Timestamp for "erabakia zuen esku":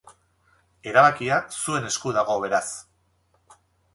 0.91-2.13